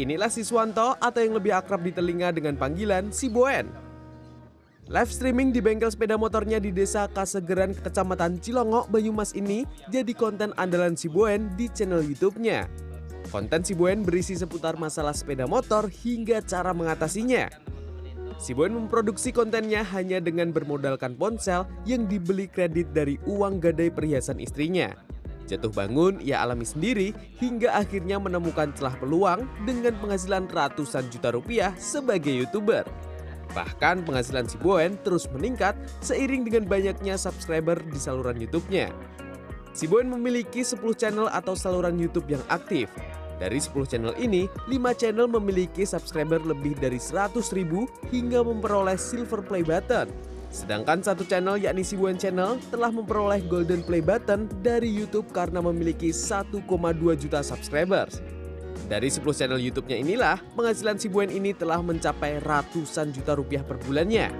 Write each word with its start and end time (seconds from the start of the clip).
Inilah 0.00 0.32
Siswanto 0.32 0.96
atau 0.96 1.20
yang 1.20 1.36
lebih 1.36 1.52
akrab 1.52 1.84
di 1.84 1.92
telinga 1.92 2.32
dengan 2.32 2.56
panggilan 2.56 3.12
Si 3.12 3.28
Boen. 3.28 3.68
Live 4.88 5.12
streaming 5.12 5.52
di 5.52 5.60
bengkel 5.60 5.92
sepeda 5.92 6.16
motornya 6.16 6.56
di 6.56 6.72
desa 6.72 7.04
Kasegeran, 7.04 7.76
Kecamatan 7.76 8.40
Cilongok, 8.40 8.88
Banyumas 8.88 9.36
ini 9.36 9.68
jadi 9.92 10.08
konten 10.16 10.56
andalan 10.56 10.96
Si 10.96 11.04
Boen 11.04 11.52
di 11.52 11.68
channel 11.68 12.00
YouTube-nya. 12.00 12.64
Konten 13.28 13.60
Si 13.60 13.76
Boen 13.76 14.00
berisi 14.00 14.32
seputar 14.40 14.80
masalah 14.80 15.12
sepeda 15.12 15.44
motor 15.44 15.92
hingga 15.92 16.40
cara 16.48 16.72
mengatasinya. 16.72 17.52
Si 18.40 18.56
Boen 18.56 18.72
memproduksi 18.72 19.36
kontennya 19.36 19.84
hanya 19.84 20.16
dengan 20.16 20.48
bermodalkan 20.48 21.12
ponsel 21.12 21.68
yang 21.84 22.08
dibeli 22.08 22.48
kredit 22.48 22.88
dari 22.96 23.20
uang 23.28 23.60
gadai 23.60 23.92
perhiasan 23.92 24.40
istrinya. 24.40 25.09
Jatuh 25.50 25.74
bangun 25.74 26.22
ia 26.22 26.38
alami 26.46 26.62
sendiri 26.62 27.10
hingga 27.42 27.74
akhirnya 27.74 28.22
menemukan 28.22 28.70
celah 28.78 28.94
peluang 29.02 29.50
dengan 29.66 29.98
penghasilan 29.98 30.46
ratusan 30.46 31.10
juta 31.10 31.34
rupiah 31.34 31.74
sebagai 31.74 32.30
YouTuber. 32.30 32.86
Bahkan 33.50 34.06
penghasilan 34.06 34.46
si 34.46 34.54
Boen 34.62 34.94
terus 35.02 35.26
meningkat 35.34 35.74
seiring 36.06 36.46
dengan 36.46 36.70
banyaknya 36.70 37.18
subscriber 37.18 37.82
di 37.82 37.98
saluran 37.98 38.38
YouTube-nya. 38.38 38.94
Si 39.74 39.90
Boen 39.90 40.06
memiliki 40.06 40.62
10 40.62 40.78
channel 40.94 41.26
atau 41.26 41.58
saluran 41.58 41.98
YouTube 41.98 42.30
yang 42.30 42.42
aktif. 42.46 42.86
Dari 43.42 43.58
10 43.58 43.90
channel 43.90 44.14
ini, 44.22 44.46
5 44.70 44.94
channel 44.94 45.26
memiliki 45.26 45.82
subscriber 45.82 46.38
lebih 46.46 46.78
dari 46.78 47.02
100 47.02 47.42
ribu 47.58 47.90
hingga 48.14 48.46
memperoleh 48.46 48.94
silver 48.94 49.42
play 49.42 49.66
button 49.66 50.06
Sedangkan 50.50 50.98
satu 50.98 51.22
channel 51.22 51.62
yakni 51.62 51.86
Sibuan 51.86 52.18
Channel 52.18 52.58
telah 52.74 52.90
memperoleh 52.90 53.38
Golden 53.46 53.86
Play 53.86 54.02
Button 54.02 54.50
dari 54.66 54.90
YouTube 54.90 55.30
karena 55.30 55.62
memiliki 55.62 56.10
1,2 56.10 56.66
juta 57.14 57.38
subscribers. 57.38 58.18
Dari 58.90 59.06
10 59.06 59.22
channel 59.30 59.62
YouTube-nya 59.62 60.02
inilah, 60.02 60.42
penghasilan 60.58 60.98
Sibuan 60.98 61.30
ini 61.30 61.54
telah 61.54 61.78
mencapai 61.78 62.42
ratusan 62.42 63.14
juta 63.14 63.38
rupiah 63.38 63.62
per 63.62 63.78
bulannya. 63.78 64.34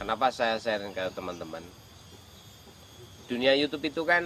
Kenapa 0.00 0.32
saya 0.32 0.56
share 0.56 0.88
ke 0.96 1.04
teman-teman? 1.12 1.60
Dunia 3.28 3.52
YouTube 3.52 3.84
itu 3.84 4.08
kan 4.08 4.24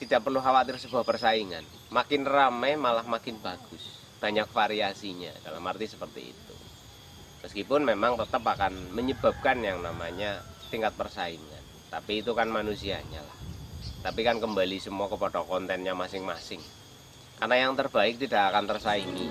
tidak 0.00 0.24
perlu 0.24 0.40
khawatir 0.40 0.80
sebuah 0.80 1.04
persaingan. 1.04 1.64
Makin 1.92 2.24
ramai 2.24 2.80
malah 2.80 3.04
makin 3.04 3.36
bagus. 3.44 4.00
Banyak 4.16 4.48
variasinya, 4.48 5.36
dalam 5.44 5.60
arti 5.68 5.84
seperti 5.92 6.32
itu 6.32 6.55
meskipun 7.46 7.86
memang 7.86 8.18
tetap 8.18 8.42
akan 8.42 8.74
menyebabkan 8.90 9.62
yang 9.62 9.78
namanya 9.78 10.42
tingkat 10.66 10.90
persaingan. 10.98 11.62
Tapi 11.86 12.18
itu 12.18 12.34
kan 12.34 12.50
manusianya 12.50 13.22
lah. 13.22 13.38
Tapi 14.02 14.26
kan 14.26 14.42
kembali 14.42 14.82
semua 14.82 15.06
kepada 15.06 15.46
kontennya 15.46 15.94
masing-masing. 15.94 16.58
Karena 17.38 17.70
yang 17.70 17.78
terbaik 17.78 18.18
tidak 18.18 18.50
akan 18.50 18.66
tersaingi. 18.66 19.30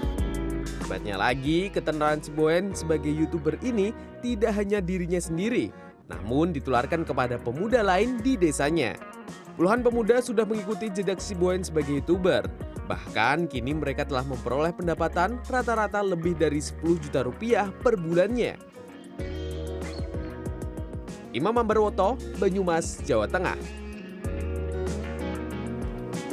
Hebatnya 0.86 1.20
lagi, 1.20 1.68
ketenaran 1.68 2.24
Ciboen 2.24 2.72
sebagai 2.72 3.12
YouTuber 3.12 3.60
ini 3.60 3.92
tidak 4.24 4.56
hanya 4.56 4.80
dirinya 4.80 5.20
sendiri, 5.20 5.74
namun 6.08 6.56
ditularkan 6.56 7.04
kepada 7.04 7.36
pemuda 7.36 7.84
lain 7.84 8.22
di 8.24 8.40
desanya. 8.40 8.96
Puluhan 9.60 9.84
pemuda 9.84 10.24
sudah 10.24 10.48
mengikuti 10.48 10.88
jejak 10.88 11.20
Ciboen 11.20 11.66
sebagai 11.66 12.00
YouTuber, 12.00 12.46
Bahkan 12.86 13.50
kini 13.50 13.74
mereka 13.74 14.06
telah 14.06 14.22
memperoleh 14.22 14.74
pendapatan 14.74 15.42
rata-rata 15.50 16.06
lebih 16.06 16.38
dari 16.38 16.62
10 16.62 17.02
juta 17.02 17.26
rupiah 17.26 17.74
per 17.82 17.98
bulannya. 17.98 18.58
Imam 21.36 21.52
Ambarwoto, 21.52 22.16
Banyumas, 22.40 23.04
Jawa 23.04 23.28
Tengah. 23.28 23.85